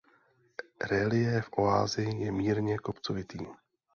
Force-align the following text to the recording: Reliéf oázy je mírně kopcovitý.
Reliéf 0.89 1.49
oázy 1.51 2.03
je 2.19 2.31
mírně 2.31 2.77
kopcovitý. 2.79 3.37